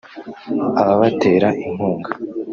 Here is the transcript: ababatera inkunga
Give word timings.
ababatera 0.81 1.49
inkunga 1.65 2.09